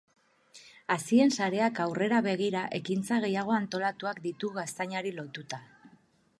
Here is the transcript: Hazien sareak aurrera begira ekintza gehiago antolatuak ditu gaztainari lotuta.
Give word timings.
Hazien 0.93 1.33
sareak 1.39 1.81
aurrera 1.83 2.23
begira 2.29 2.63
ekintza 2.79 3.21
gehiago 3.27 3.55
antolatuak 3.61 4.25
ditu 4.27 4.53
gaztainari 4.59 5.17
lotuta. 5.23 5.65